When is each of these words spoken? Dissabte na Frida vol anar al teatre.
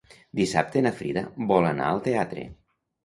Dissabte 0.39 0.81
na 0.85 0.93
Frida 1.01 1.23
vol 1.51 1.67
anar 1.73 1.91
al 1.91 2.03
teatre. 2.09 2.47